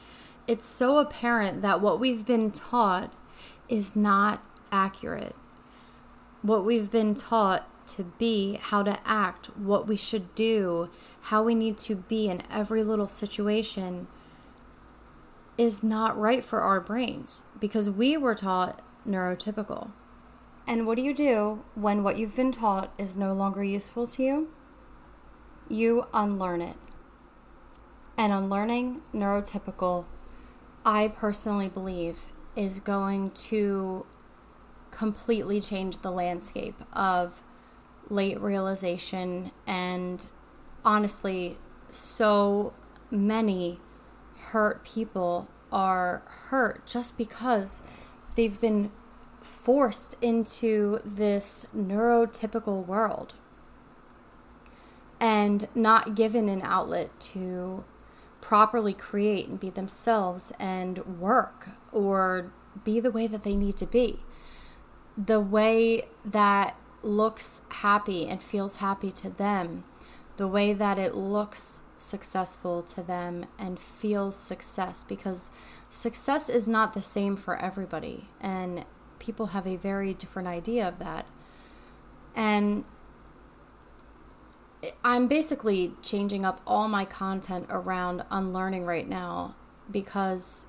it's 0.47 0.65
so 0.65 0.99
apparent 0.99 1.63
that 1.63 1.81
what 1.81 2.01
we've 2.01 2.27
been 2.27 2.51
taught 2.51 3.13
is 3.69 3.97
not 3.97 4.45
accurate 4.71 5.37
what 6.43 6.65
we've 6.65 6.91
been 6.91 7.15
taught 7.15 7.69
to 7.87 8.05
be, 8.05 8.59
how 8.61 8.83
to 8.83 8.99
act, 9.05 9.47
what 9.57 9.87
we 9.87 9.97
should 9.97 10.35
do, 10.35 10.91
how 11.23 11.43
we 11.43 11.55
need 11.55 11.79
to 11.79 11.95
be 11.95 12.29
in 12.29 12.43
every 12.51 12.83
little 12.83 13.09
situation 13.09 14.09
is 15.57 15.83
not 15.83 16.19
right 16.19 16.43
for 16.43 16.61
our 16.61 16.81
brains 16.81 17.45
because 17.61 17.89
we 17.89 18.17
were 18.17 18.35
taught 18.35 18.83
neurotypical. 19.07 19.91
And 20.67 20.87
what 20.87 20.97
do 20.97 21.03
you 21.03 21.15
do 21.15 21.65
when 21.75 22.03
what 22.03 22.19
you've 22.19 22.37
been 22.37 22.53
taught 22.53 22.93
is 22.99 23.17
no 23.17 23.33
longer 23.33 23.65
useful 23.65 24.07
to 24.07 24.23
you? 24.23 24.49
You 25.69 26.07
unlearn 26.15 26.63
it. 26.63 26.77
And 28.17 28.33
unlearning 28.33 29.03
neurotypical, 29.13 30.05
I 30.85 31.09
personally 31.09 31.69
believe, 31.69 32.29
is 32.57 32.81
going 32.81 33.31
to 33.31 34.07
completely 34.91 35.61
change 35.61 35.99
the 36.03 36.11
landscape 36.11 36.81
of 36.93 37.43
late 38.11 38.39
realization 38.41 39.51
and 39.67 40.27
honestly 40.85 41.57
so 41.91 42.75
many 43.11 43.81
hurt 44.51 44.85
people 44.85 45.49
are 45.73 46.23
hurt 46.27 46.85
just 46.85 47.17
because 47.17 47.83
they've 48.37 48.61
been 48.61 48.91
forced 49.43 50.17
into 50.21 50.99
this 51.05 51.67
neurotypical 51.77 52.87
world 52.87 53.35
and 55.21 55.69
not 55.75 56.15
given 56.15 56.49
an 56.49 56.61
outlet 56.65 57.19
to 57.21 57.85
properly 58.41 58.93
create 58.93 59.49
and 59.49 59.61
be 59.61 59.71
themselves 59.71 60.53
and 60.59 60.99
work 61.21 61.69
or 61.93 62.53
be 62.85 63.01
the 63.01 63.11
way 63.11 63.27
that 63.27 63.43
they 63.43 63.55
need 63.55 63.77
to 63.77 63.87
be. 63.87 64.21
The 65.17 65.41
way 65.41 66.03
that 66.25 66.77
looks 67.03 67.63
happy 67.71 68.27
and 68.27 68.43
feels 68.43 68.77
happy 68.77 69.13
to 69.13 69.31
them, 69.31 69.85
the 70.37 70.49
way 70.49 70.73
that 70.73 70.99
it 70.99 71.15
looks 71.15 71.81
successful 71.99 72.83
to 72.83 73.03
them 73.03 73.47
and 73.59 73.79
feels 73.79 74.35
success 74.37 75.05
because 75.05 75.51
success 75.89 76.49
is 76.49 76.67
not 76.67 76.95
the 76.95 77.01
same 77.01 77.37
for 77.37 77.57
everybody. 77.57 78.27
And 78.41 78.85
people 79.23 79.47
have 79.47 79.69
a 79.69 79.77
very 79.77 80.13
different 80.13 80.49
idea 80.49 80.87
of 80.87 80.99
that. 80.99 81.27
And 82.35 82.85
I'm 85.05 85.29
basically 85.29 85.93
changing 86.03 86.45
up 86.45 86.61
all 86.67 86.89
my 86.89 87.05
content 87.05 87.67
around 87.71 88.25
unlearning 88.33 88.85
right 88.85 89.09
now 89.09 89.55
because 89.89 90.67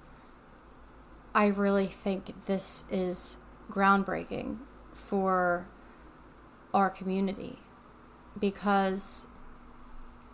I 1.33 1.47
really 1.47 1.87
think 1.87 2.45
this 2.45 2.85
is 2.91 3.37
groundbreaking 3.71 4.59
for 4.91 5.67
our 6.75 6.91
community 6.91 7.57
because 8.39 9.25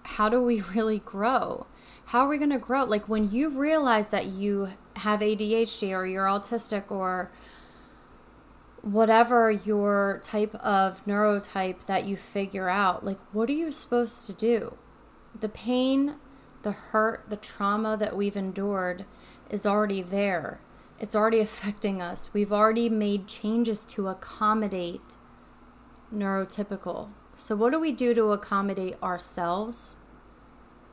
how 0.03 0.27
do 0.27 0.41
we 0.41 0.59
really 0.75 0.99
grow? 0.99 1.67
How 2.07 2.25
are 2.25 2.27
we 2.27 2.37
going 2.37 2.49
to 2.49 2.57
grow? 2.57 2.83
Like 2.83 3.07
when 3.07 3.31
you 3.31 3.49
realize 3.57 4.07
that 4.07 4.25
you 4.25 4.69
have 4.97 5.21
ADHD 5.21 5.97
or 5.97 6.05
you're 6.05 6.25
autistic 6.25 6.91
or 6.91 7.31
whatever 8.81 9.51
your 9.51 10.19
type 10.23 10.55
of 10.55 11.05
neurotype 11.05 11.85
that 11.85 12.05
you 12.05 12.17
figure 12.17 12.69
out, 12.69 13.05
like, 13.05 13.19
what 13.31 13.49
are 13.49 13.53
you 13.53 13.71
supposed 13.71 14.25
to 14.27 14.33
do? 14.33 14.77
The 15.37 15.49
pain, 15.49 16.15
the 16.61 16.71
hurt, 16.71 17.29
the 17.29 17.37
trauma 17.37 17.97
that 17.97 18.15
we've 18.15 18.35
endured 18.35 19.05
is 19.49 19.65
already 19.65 20.01
there. 20.01 20.59
It's 20.99 21.15
already 21.15 21.39
affecting 21.41 22.01
us. 22.01 22.29
We've 22.33 22.53
already 22.53 22.89
made 22.89 23.27
changes 23.27 23.83
to 23.85 24.07
accommodate 24.07 25.15
neurotypical. 26.13 27.09
So, 27.35 27.55
what 27.55 27.71
do 27.71 27.79
we 27.79 27.91
do 27.91 28.13
to 28.13 28.31
accommodate 28.31 29.01
ourselves? 29.01 29.95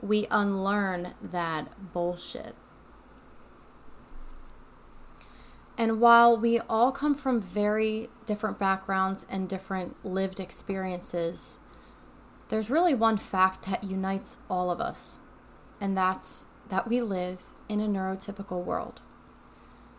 We 0.00 0.26
unlearn 0.30 1.14
that 1.22 1.92
bullshit. 1.92 2.54
And 5.78 6.00
while 6.00 6.36
we 6.36 6.58
all 6.60 6.90
come 6.90 7.14
from 7.14 7.40
very 7.40 8.08
different 8.24 8.58
backgrounds 8.58 9.26
and 9.28 9.48
different 9.48 10.02
lived 10.04 10.40
experiences, 10.40 11.58
there's 12.48 12.70
really 12.70 12.94
one 12.94 13.18
fact 13.18 13.62
that 13.66 13.84
unites 13.84 14.36
all 14.48 14.70
of 14.70 14.80
us, 14.80 15.20
and 15.80 15.96
that's 15.96 16.46
that 16.68 16.88
we 16.88 17.02
live 17.02 17.50
in 17.68 17.80
a 17.80 17.88
neurotypical 17.88 18.64
world. 18.64 19.00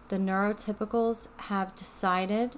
The 0.07 0.17
neurotypicals 0.17 1.27
have 1.41 1.75
decided 1.75 2.55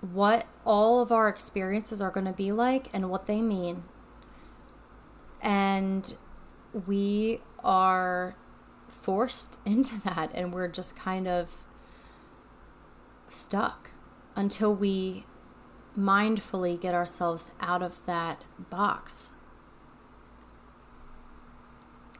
what 0.00 0.46
all 0.64 1.00
of 1.00 1.12
our 1.12 1.28
experiences 1.28 2.00
are 2.00 2.10
going 2.10 2.26
to 2.26 2.32
be 2.32 2.52
like 2.52 2.88
and 2.92 3.10
what 3.10 3.26
they 3.26 3.40
mean. 3.40 3.84
And 5.42 6.16
we 6.86 7.40
are 7.62 8.34
forced 8.88 9.58
into 9.66 10.00
that, 10.02 10.30
and 10.34 10.52
we're 10.52 10.68
just 10.68 10.96
kind 10.96 11.28
of 11.28 11.64
stuck 13.32 13.90
until 14.36 14.74
we 14.74 15.24
mindfully 15.98 16.80
get 16.80 16.94
ourselves 16.94 17.50
out 17.60 17.82
of 17.82 18.06
that 18.06 18.44
box. 18.70 19.32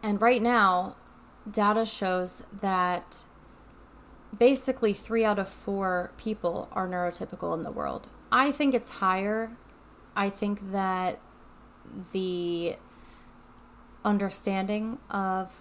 And 0.02 0.20
right 0.20 0.42
now, 0.42 0.96
data 1.50 1.84
shows 1.84 2.42
that 2.52 3.24
basically 4.36 4.92
three 4.92 5.24
out 5.24 5.38
of 5.38 5.48
four 5.48 6.12
people 6.16 6.68
are 6.72 6.88
neurotypical 6.88 7.54
in 7.54 7.62
the 7.62 7.70
world. 7.70 8.08
I 8.30 8.52
think 8.52 8.74
it's 8.74 8.88
higher. 8.88 9.52
I 10.14 10.28
think 10.28 10.72
that 10.72 11.20
the 12.12 12.76
understanding 14.04 14.98
of 15.10 15.60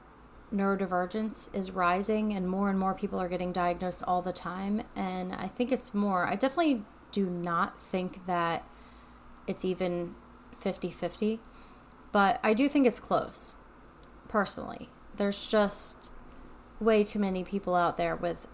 neurodivergence 0.53 1.53
is 1.53 1.71
rising 1.71 2.33
and 2.33 2.49
more 2.49 2.69
and 2.69 2.79
more 2.79 2.93
people 2.93 3.19
are 3.19 3.27
getting 3.27 3.51
diagnosed 3.51 4.03
all 4.07 4.21
the 4.21 4.33
time. 4.33 4.83
And 4.95 5.33
I 5.33 5.47
think 5.47 5.71
it's 5.71 5.93
more. 5.93 6.25
I 6.25 6.35
definitely 6.35 6.83
do 7.11 7.25
not 7.25 7.79
think 7.79 8.25
that 8.25 8.67
it's 9.45 9.63
even 9.65 10.15
50 10.55 10.91
50, 10.91 11.39
but 12.11 12.39
I 12.43 12.53
do 12.53 12.67
think 12.67 12.87
it's 12.87 12.99
close, 12.99 13.55
personally. 14.27 14.89
There's 15.15 15.45
just 15.45 16.11
way 16.79 17.03
too 17.03 17.19
many 17.19 17.43
people 17.43 17.75
out 17.75 17.97
there 17.97 18.15
with 18.15 18.47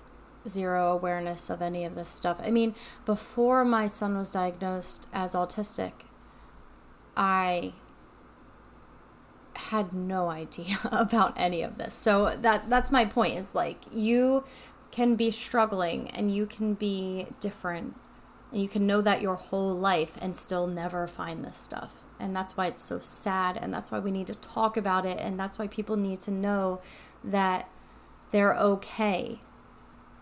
zero 0.47 0.91
awareness 0.91 1.49
of 1.49 1.61
any 1.61 1.85
of 1.85 1.95
this 1.95 2.09
stuff. 2.09 2.39
I 2.43 2.51
mean, 2.51 2.75
before 3.05 3.63
my 3.65 3.87
son 3.87 4.17
was 4.17 4.31
diagnosed 4.31 5.07
as 5.13 5.33
autistic, 5.33 5.93
I 7.15 7.73
had 9.63 9.93
no 9.93 10.29
idea 10.29 10.75
about 10.91 11.33
any 11.37 11.61
of 11.61 11.77
this. 11.77 11.93
So 11.93 12.35
that 12.41 12.69
that's 12.69 12.91
my 12.91 13.05
point 13.05 13.37
is 13.37 13.55
like 13.55 13.79
you 13.91 14.43
can 14.91 15.15
be 15.15 15.31
struggling 15.31 16.09
and 16.11 16.29
you 16.29 16.45
can 16.45 16.75
be 16.75 17.27
different 17.39 17.95
and 18.51 18.61
you 18.61 18.69
can 18.69 18.85
know 18.85 19.01
that 19.01 19.21
your 19.21 19.35
whole 19.35 19.73
life 19.73 20.17
and 20.21 20.37
still 20.37 20.67
never 20.67 21.07
find 21.07 21.43
this 21.43 21.55
stuff. 21.55 21.95
And 22.19 22.35
that's 22.35 22.55
why 22.55 22.67
it's 22.67 22.81
so 22.81 22.99
sad 22.99 23.57
and 23.57 23.73
that's 23.73 23.91
why 23.91 23.99
we 23.99 24.11
need 24.11 24.27
to 24.27 24.35
talk 24.35 24.77
about 24.77 25.05
it 25.05 25.19
and 25.19 25.39
that's 25.39 25.57
why 25.57 25.67
people 25.67 25.97
need 25.97 26.19
to 26.21 26.31
know 26.31 26.79
that 27.23 27.67
they're 28.31 28.53
okay. 28.55 29.39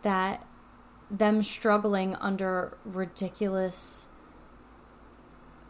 That 0.04 0.46
them 1.12 1.44
struggling 1.44 2.16
under 2.16 2.78
ridiculous 2.86 4.08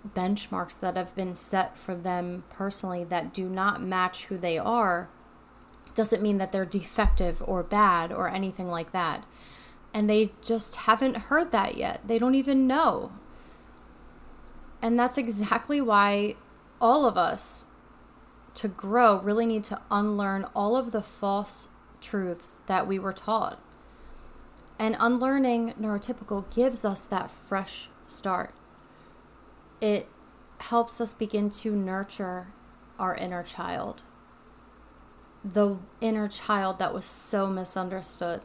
benchmarks 0.08 0.80
that 0.80 0.98
have 0.98 1.16
been 1.16 1.34
set 1.34 1.78
for 1.78 1.96
them 1.96 2.44
personally 2.50 3.04
that 3.04 3.34
do 3.34 3.48
not 3.48 3.82
match 3.82 4.26
who 4.26 4.38
they 4.38 4.58
are 4.58 5.10
doesn't 5.94 6.22
mean 6.22 6.38
that 6.38 6.52
they're 6.52 6.66
defective 6.66 7.44
or 7.46 7.64
bad 7.64 8.12
or 8.12 8.30
anything 8.30 8.70
like 8.70 8.92
that. 8.92 9.26
And 9.94 10.10
they 10.10 10.32
just 10.42 10.76
haven't 10.76 11.18
heard 11.18 11.52
that 11.52 11.76
yet. 11.76 12.08
They 12.08 12.18
don't 12.18 12.36
even 12.36 12.66
know. 12.66 13.12
And 14.82 14.98
that's 14.98 15.18
exactly 15.18 15.82
why 15.82 16.36
all 16.80 17.06
of 17.06 17.18
us, 17.18 17.66
to 18.56 18.68
grow, 18.68 19.20
really 19.20 19.46
need 19.46 19.64
to 19.66 19.82
unlearn 19.92 20.46
all 20.56 20.76
of 20.76 20.92
the 20.92 21.02
false 21.02 21.68
truths 22.00 22.62
that 22.68 22.88
we 22.88 22.98
were 22.98 23.14
taught. 23.14 23.62
And 24.80 24.96
unlearning 25.00 25.74
neurotypical 25.80 26.54
gives 26.56 26.84
us 26.84 27.06
that 27.06 27.30
fresh 27.30 27.90
start 28.08 28.54
it 29.82 30.08
helps 30.60 31.02
us 31.02 31.14
begin 31.14 31.50
to 31.50 31.76
nurture 31.76 32.48
our 33.00 33.16
inner 33.16 33.44
child. 33.44 34.04
The 35.44 35.80
inner 36.00 36.28
child 36.28 36.78
that 36.78 36.94
was 36.94 37.04
so 37.04 37.48
misunderstood. 37.48 38.42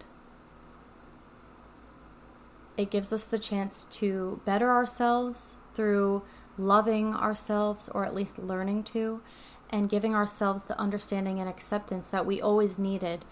It 2.78 2.90
gives 2.90 3.12
us 3.12 3.24
the 3.24 3.38
chance 3.38 3.84
to 3.84 4.40
better 4.46 4.70
ourselves 4.70 5.56
through 5.74 6.22
loving 6.56 7.14
ourselves, 7.14 7.88
or 7.90 8.06
at 8.06 8.14
least 8.14 8.38
learning 8.38 8.84
to, 8.84 9.22
and 9.68 9.90
giving 9.90 10.14
ourselves 10.14 10.64
the 10.64 10.80
understanding 10.80 11.38
and 11.38 11.48
acceptance 11.50 12.08
that 12.08 12.24
we 12.24 12.40
always 12.40 12.78
needed. 12.78 13.26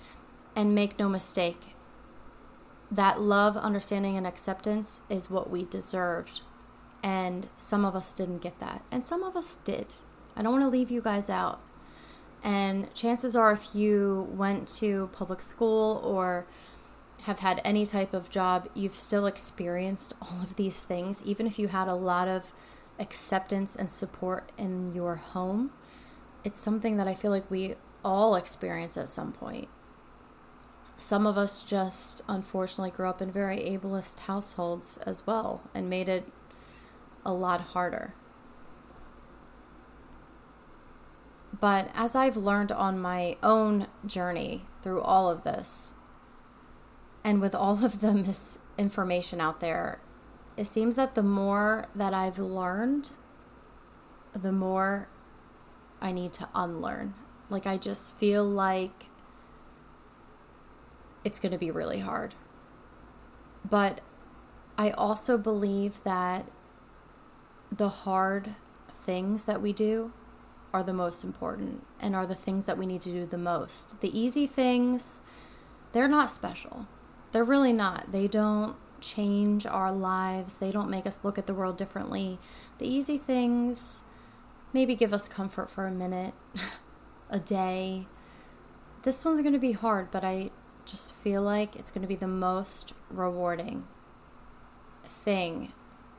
And 0.55 0.75
make 0.75 1.01
no 1.01 1.09
mistake, 1.09 1.75
that 2.89 3.21
love, 3.21 3.57
understanding, 3.57 4.17
and 4.17 4.25
acceptance 4.25 5.01
is 5.09 5.29
what 5.29 5.51
we 5.51 5.65
deserved 5.65 6.43
and 7.05 7.49
some 7.59 7.85
of 7.85 7.95
us 7.95 8.15
didn't 8.15 8.39
get 8.39 8.59
that. 8.61 8.83
And 8.91 9.05
some 9.05 9.23
of 9.23 9.37
us 9.37 9.59
did. 9.59 9.89
I 10.35 10.43
don't 10.43 10.53
want 10.53 10.65
to 10.65 10.71
leave 10.71 10.91
you 10.91 11.03
guys 11.03 11.29
out. 11.29 11.61
And 12.43 12.93
chances 12.95 13.37
are, 13.37 13.53
if 13.53 13.75
you 13.75 14.27
went 14.33 14.69
to 14.77 15.11
public 15.13 15.43
school 15.43 16.01
or 16.03 16.47
have 17.25 17.41
had 17.41 17.61
any 17.63 17.85
type 17.85 18.15
of 18.15 18.31
job, 18.31 18.69
you've 18.75 18.97
still 18.97 19.27
experienced 19.27 20.15
all 20.23 20.41
of 20.43 20.57
these 20.57 20.81
things, 20.81 21.23
even 21.25 21.47
if 21.47 21.59
you 21.59 21.69
had 21.69 21.89
a 21.89 21.95
lot 21.95 22.27
of 22.27 22.53
acceptance 22.99 23.77
and 23.77 23.91
support 23.91 24.51
in 24.57 24.95
your 24.95 25.17
home. 25.17 25.73
It's 26.43 26.59
something 26.59 26.97
that 26.97 27.07
I 27.07 27.15
feel 27.15 27.31
like 27.31 27.51
we 27.51 27.75
all 28.03 28.35
experience 28.35 28.97
at 28.97 29.11
some 29.11 29.33
point. 29.33 29.69
Some 30.97 31.27
of 31.27 31.37
us 31.37 31.63
just 31.63 32.23
unfortunately 32.29 32.93
grew 32.93 33.09
up 33.09 33.21
in 33.21 33.31
very 33.31 33.59
ableist 33.59 34.21
households 34.21 34.97
as 34.99 35.27
well 35.27 35.61
and 35.75 35.91
made 35.91 36.09
it 36.09 36.25
a 37.25 37.33
lot 37.33 37.61
harder. 37.61 38.15
But 41.61 41.91
as 41.95 42.15
I've 42.15 42.37
learned 42.37 42.73
on 42.73 43.01
my 43.01 43.37
own 43.43 43.87
journey 44.05 44.67
through 44.83 45.01
all 45.01 45.31
of 45.31 45.45
this, 45.45 45.95
and 47.23 47.41
with 47.41 47.55
all 47.55 47.85
of 47.85 48.01
the 48.01 48.13
misinformation 48.77 49.41
out 49.41 49.61
there, 49.61 50.01
it 50.57 50.67
seems 50.67 50.97
that 50.97 51.15
the 51.15 51.23
more 51.23 51.87
that 51.95 52.13
I've 52.15 52.39
learned, 52.39 53.11
the 54.33 54.53
more 54.53 55.09
I 56.01 56.13
need 56.13 56.33
to 56.35 56.49
unlearn. 56.55 57.15
Like, 57.49 57.67
I 57.67 57.77
just 57.77 58.15
feel 58.15 58.45
like 58.45 59.07
it's 61.25 61.41
going 61.41 61.53
to 61.53 61.59
be 61.59 61.71
really 61.71 62.01
hard. 62.01 62.35
But 63.69 64.01
I 64.77 64.91
also 64.91 65.39
believe 65.39 66.03
that 66.05 66.47
the 67.77 67.89
hard 67.89 68.55
things 69.05 69.45
that 69.45 69.61
we 69.61 69.73
do 69.73 70.13
are 70.73 70.83
the 70.83 70.93
most 70.93 71.25
important 71.25 71.85
and 72.01 72.15
are 72.15 72.27
the 72.27 72.35
things 72.35 72.65
that 72.65 72.79
we 72.79 72.87
need 72.87 73.01
to 73.03 73.11
do 73.11 73.27
the 73.27 73.39
most. 73.39 74.01
The 74.01 74.19
easy 74.19 74.47
things, 74.47 75.21
they're 75.93 76.09
not 76.09 76.31
special. 76.31 76.87
They're 77.33 77.45
really 77.45 77.73
not. 77.73 78.13
They 78.13 78.29
don't 78.29 78.77
change 79.01 79.67
our 79.67 79.93
lives, 79.93 80.59
they 80.59 80.73
don't 80.73 80.89
make 80.89 81.07
us 81.07 81.25
look 81.25 81.37
at 81.37 81.47
the 81.47 81.55
world 81.55 81.77
differently. 81.77 82.39
The 82.79 82.87
easy 82.87 83.19
things 83.19 84.03
maybe 84.73 84.95
give 84.95 85.13
us 85.13 85.29
comfort 85.29 85.69
for 85.69 85.87
a 85.87 85.91
minute, 85.91 86.35
a 87.31 87.39
day. 87.39 88.07
This 89.03 89.25
one's 89.25 89.41
going 89.41 89.53
to 89.53 89.59
be 89.59 89.73
hard, 89.73 90.11
but 90.11 90.25
I 90.25 90.51
just 90.87 91.15
feel 91.17 91.43
like 91.43 91.77
it's 91.77 91.91
going 91.91 92.03
to 92.03 92.09
be 92.09 92.17
the 92.17 92.27
most 92.27 92.95
rewarding 93.11 93.87
thing 95.03 95.73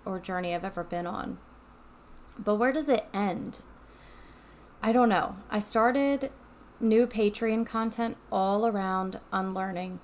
or 0.06 0.20
journey 0.20 0.54
I've 0.54 0.63
ever 0.63 0.84
been 0.84 1.08
on. 1.08 1.38
But 2.38 2.56
where 2.56 2.72
does 2.72 2.89
it 2.89 3.08
end? 3.13 3.60
I 4.82 4.91
don't 4.91 5.10
know. 5.10 5.38
I 5.50 5.60
started 5.60 6.32
new 6.80 7.08
Patreon 7.08 7.65
content 7.65 8.18
all 8.32 8.68
around 8.68 9.20
unlearning 9.32 10.00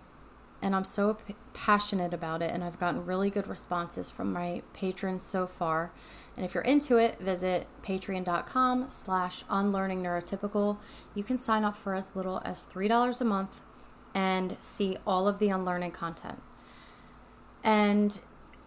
and 0.61 0.75
I'm 0.75 0.83
so 0.83 1.15
p- 1.15 1.35
passionate 1.53 2.13
about 2.13 2.41
it, 2.41 2.51
and 2.51 2.63
I've 2.63 2.79
gotten 2.79 3.05
really 3.05 3.29
good 3.29 3.47
responses 3.47 4.09
from 4.09 4.31
my 4.31 4.61
patrons 4.73 5.23
so 5.23 5.47
far. 5.47 5.91
And 6.37 6.45
if 6.45 6.53
you're 6.53 6.63
into 6.63 6.97
it, 6.97 7.19
visit 7.19 7.67
patreon.com 7.81 8.89
slash 8.89 9.43
unlearning 9.49 10.01
neurotypical. 10.03 10.77
You 11.13 11.23
can 11.23 11.37
sign 11.37 11.65
up 11.65 11.75
for 11.75 11.95
as 11.95 12.15
little 12.15 12.41
as 12.45 12.63
$3 12.63 13.21
a 13.21 13.25
month 13.25 13.59
and 14.13 14.55
see 14.59 14.97
all 15.05 15.27
of 15.27 15.39
the 15.39 15.49
unlearning 15.49 15.91
content. 15.91 16.41
And 17.63 18.19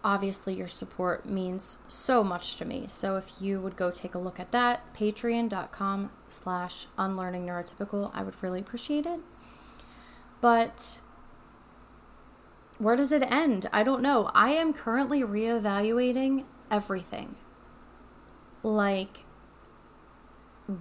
obviously 0.05 0.53
your 0.53 0.67
support 0.67 1.25
means 1.25 1.79
so 1.87 2.23
much 2.23 2.55
to 2.57 2.63
me. 2.63 2.85
So 2.87 3.17
if 3.17 3.33
you 3.41 3.59
would 3.59 3.75
go 3.75 3.89
take 3.89 4.13
a 4.13 4.19
look 4.19 4.39
at 4.39 4.51
that, 4.51 4.93
patreon.com 4.93 6.11
slash 6.29 6.85
unlearning 6.95 7.47
neurotypical, 7.47 8.11
I 8.13 8.21
would 8.21 8.35
really 8.41 8.59
appreciate 8.59 9.07
it. 9.07 9.19
But 10.41 10.99
where 12.77 12.95
does 12.95 13.11
it 13.11 13.23
end? 13.31 13.67
I 13.73 13.81
don't 13.81 14.03
know. 14.03 14.29
I 14.35 14.51
am 14.51 14.73
currently 14.73 15.21
reevaluating 15.21 16.45
everything. 16.69 17.35
Like, 18.61 19.25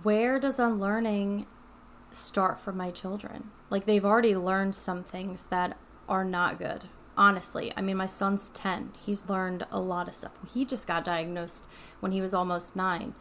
where 0.03 0.39
does 0.39 0.59
unlearning 0.59 1.47
start 2.11 2.59
for 2.59 2.73
my 2.73 2.91
children? 2.91 3.53
Like, 3.71 3.87
they've 3.87 4.05
already 4.05 4.37
learned 4.37 4.75
some 4.75 5.03
things 5.03 5.47
that 5.47 5.79
are 6.11 6.25
not 6.25 6.59
good. 6.59 6.87
Honestly, 7.16 7.72
I 7.77 7.81
mean, 7.81 7.96
my 7.96 8.07
son's 8.07 8.48
10. 8.50 8.92
He's 9.05 9.29
learned 9.29 9.66
a 9.70 9.81
lot 9.81 10.09
of 10.09 10.14
stuff. 10.14 10.33
He 10.53 10.64
just 10.64 10.87
got 10.87 11.05
diagnosed 11.05 11.66
when 12.00 12.12
he 12.12 12.20
was 12.20 12.35
almost 12.35 12.74
nine. 12.74 13.14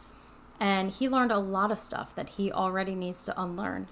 And 0.60 0.90
he 0.90 1.08
learned 1.08 1.32
a 1.32 1.38
lot 1.38 1.70
of 1.70 1.78
stuff 1.78 2.14
that 2.14 2.30
he 2.30 2.50
already 2.50 2.94
needs 2.94 3.24
to 3.24 3.40
unlearn. 3.40 3.88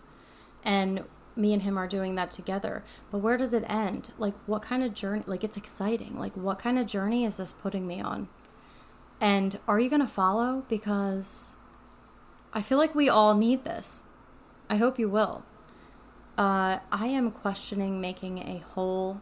And 0.64 1.04
me 1.36 1.52
and 1.52 1.62
him 1.62 1.78
are 1.78 1.86
doing 1.86 2.14
that 2.16 2.30
together. 2.30 2.82
But 3.10 3.18
where 3.18 3.36
does 3.36 3.52
it 3.52 3.64
end? 3.68 4.10
Like, 4.18 4.34
what 4.46 4.62
kind 4.62 4.82
of 4.82 4.94
journey? 4.94 5.22
Like, 5.26 5.44
it's 5.44 5.56
exciting. 5.56 6.18
Like, 6.18 6.36
what 6.36 6.58
kind 6.58 6.78
of 6.78 6.86
journey 6.86 7.24
is 7.24 7.36
this 7.36 7.52
putting 7.52 7.86
me 7.86 8.00
on? 8.00 8.28
And 9.20 9.58
are 9.68 9.78
you 9.78 9.88
going 9.88 10.02
to 10.02 10.08
follow? 10.08 10.64
Because 10.68 11.56
I 12.52 12.60
feel 12.60 12.78
like 12.78 12.94
we 12.94 13.08
all 13.08 13.34
need 13.34 13.64
this. 13.64 14.04
I 14.68 14.76
hope 14.76 14.98
you 14.98 15.08
will. 15.08 15.44
Uh, 16.36 16.78
I 16.90 17.06
am 17.06 17.30
questioning 17.30 18.00
making 18.00 18.38
a 18.38 18.62
whole 18.74 19.20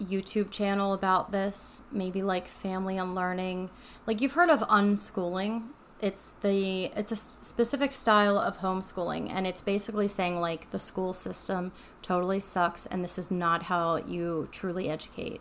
YouTube 0.00 0.50
channel 0.50 0.92
about 0.92 1.32
this, 1.32 1.82
maybe 1.90 2.22
like 2.22 2.46
family 2.46 2.98
unlearning. 2.98 3.70
Like 4.06 4.20
you've 4.20 4.32
heard 4.32 4.50
of 4.50 4.60
unschooling. 4.62 5.68
It's 6.00 6.32
the 6.42 6.86
it's 6.96 7.12
a 7.12 7.16
specific 7.16 7.92
style 7.92 8.38
of 8.38 8.58
homeschooling 8.58 9.30
and 9.32 9.46
it's 9.46 9.62
basically 9.62 10.08
saying 10.08 10.40
like 10.40 10.70
the 10.70 10.78
school 10.78 11.14
system 11.14 11.72
totally 12.02 12.38
sucks 12.38 12.84
and 12.84 13.02
this 13.02 13.18
is 13.18 13.30
not 13.30 13.64
how 13.64 13.96
you 13.96 14.48
truly 14.52 14.90
educate. 14.90 15.40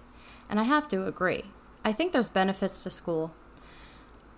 And 0.49 0.59
I 0.59 0.63
have 0.63 0.87
to 0.89 1.05
agree. 1.05 1.45
I 1.83 1.91
think 1.91 2.13
there's 2.13 2.29
benefits 2.29 2.83
to 2.83 2.89
school. 2.89 3.33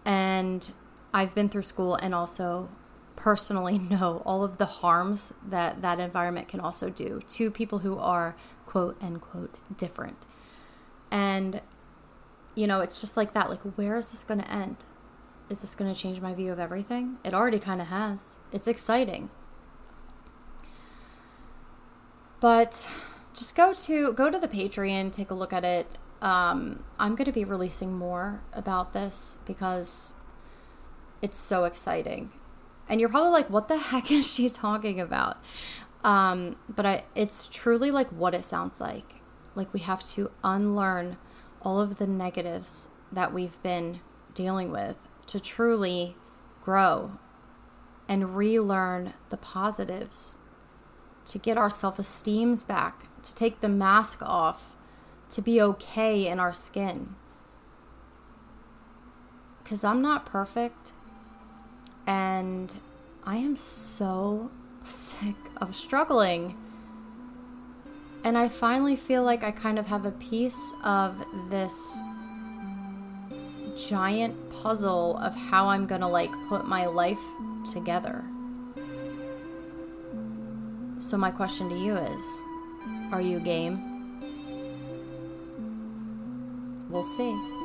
And 0.04 0.72
I've 1.14 1.36
been 1.36 1.50
through 1.50 1.64
school 1.64 1.96
and 1.96 2.16
also 2.16 2.70
personally 3.18 3.78
know 3.90 4.22
all 4.26 4.46
of 4.46 4.58
the 4.58 4.66
harms 4.66 5.34
that 5.46 5.82
that 5.82 6.00
environment 6.00 6.48
can 6.48 6.62
also 6.62 6.90
do 6.90 7.20
to 7.28 7.52
people 7.52 7.80
who 7.80 7.98
are 7.98 8.38
quote 8.66 8.96
unquote 9.04 9.58
different. 9.76 10.26
And 11.12 11.62
you 12.56 12.66
know, 12.66 12.80
it's 12.80 13.02
just 13.02 13.18
like 13.18 13.34
that 13.34 13.50
like 13.50 13.62
where 13.62 13.98
is 13.98 14.12
this 14.12 14.24
going 14.24 14.40
to 14.40 14.50
end? 14.50 14.86
Is 15.50 15.62
this 15.62 15.76
going 15.76 15.94
to 15.94 16.00
change 16.00 16.22
my 16.22 16.34
view 16.34 16.52
of 16.52 16.60
everything? 16.60 17.18
It 17.26 17.34
already 17.34 17.60
kind 17.60 17.82
of 17.82 17.88
has. 17.88 18.36
It's 18.52 18.68
exciting. 18.68 19.30
But 22.40 22.88
just 23.34 23.56
go 23.56 23.74
to 23.74 24.14
go 24.14 24.30
to 24.30 24.40
the 24.40 24.48
Patreon, 24.48 25.12
take 25.12 25.32
a 25.32 25.34
look 25.34 25.54
at 25.54 25.64
it. 25.64 25.88
Um, 26.22 26.84
I'm 27.00 27.16
going 27.16 27.26
to 27.26 27.32
be 27.32 27.46
releasing 27.46 27.94
more 27.94 28.42
about 28.54 28.94
this 28.94 29.38
because 29.46 30.16
it's 31.22 31.38
so 31.38 31.66
exciting. 31.66 32.32
And 32.90 33.00
you're 33.00 33.10
probably 33.10 33.32
like, 33.32 33.50
what 33.50 33.68
the 33.68 33.78
heck 33.78 34.12
is 34.12 34.32
she 34.32 34.50
talking 34.50 35.00
about? 35.00 35.38
Um, 36.04 36.58
but 36.74 36.86
I, 36.86 37.04
it's 37.16 37.48
truly 37.48 37.92
like 37.92 38.10
what 38.10 38.34
it 38.34 38.44
sounds 38.44 38.80
like. 38.80 39.16
Like 39.56 39.74
we 39.74 39.80
have 39.82 40.08
to 40.10 40.32
unlearn 40.44 41.18
all 41.62 41.82
of 41.82 41.98
the 41.98 42.08
negatives 42.08 42.90
that 43.12 43.34
we've 43.34 43.62
been 43.64 44.00
dealing 44.34 44.72
with 44.72 45.08
to 45.26 45.40
truly 45.40 46.16
grow 46.62 47.18
and 48.08 48.36
relearn 48.36 49.14
the 49.30 49.38
positives, 49.38 50.36
to 51.26 51.38
get 51.38 51.58
our 51.58 51.70
self 51.70 52.00
esteems 52.00 52.64
back, 52.64 53.08
to 53.24 53.36
take 53.36 53.60
the 53.60 53.70
mask 53.70 54.20
off, 54.22 54.76
to 55.30 55.42
be 55.42 55.62
okay 55.62 56.28
in 56.28 56.40
our 56.40 56.54
skin. 56.54 57.16
Because 59.62 59.84
I'm 59.84 60.02
not 60.02 60.26
perfect. 60.26 60.94
And 62.08 62.74
I 63.24 63.36
am 63.38 63.56
so 63.56 64.50
sick 64.84 65.36
of 65.58 65.76
struggling. 65.76 66.56
And 68.24 68.38
I 68.38 68.48
finally 68.48 68.96
feel 68.96 69.24
like 69.24 69.44
I 69.44 69.52
kind 69.52 69.78
of 69.78 69.88
have 69.88 70.06
a 70.06 70.12
piece 70.12 70.74
of 70.84 71.24
this 71.50 72.00
giant 73.88 74.50
puzzle 74.50 75.18
of 75.18 75.36
how 75.36 75.68
I'm 75.68 75.86
gonna 75.86 76.10
like 76.10 76.32
put 76.50 76.68
my 76.68 76.88
life 76.88 77.24
together. 77.72 78.24
So, 81.00 81.18
my 81.18 81.32
question 81.32 81.70
to 81.70 81.76
you 81.76 81.96
is 81.96 82.44
Are 83.12 83.22
you 83.22 83.40
game? 83.40 83.82
We'll 86.90 87.04
see. 87.04 87.57